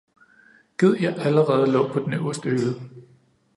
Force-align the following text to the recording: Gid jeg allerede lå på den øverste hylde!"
Gid 0.77 0.95
jeg 1.01 1.17
allerede 1.17 1.71
lå 1.71 1.87
på 1.93 1.99
den 1.99 2.13
øverste 2.13 2.49
hylde!" 2.49 2.75